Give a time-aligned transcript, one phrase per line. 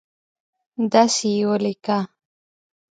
[0.91, 1.97] دسي یې ولیکه